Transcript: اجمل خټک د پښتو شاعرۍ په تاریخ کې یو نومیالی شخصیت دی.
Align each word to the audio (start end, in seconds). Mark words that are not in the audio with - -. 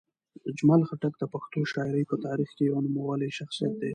اجمل 0.49 0.81
خټک 0.87 1.13
د 1.17 1.23
پښتو 1.33 1.59
شاعرۍ 1.71 2.03
په 2.11 2.15
تاریخ 2.25 2.49
کې 2.57 2.63
یو 2.65 2.77
نومیالی 2.85 3.29
شخصیت 3.39 3.73
دی. 3.81 3.89